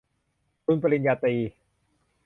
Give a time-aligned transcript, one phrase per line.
[0.63, 1.35] ทุนปริญญาตรี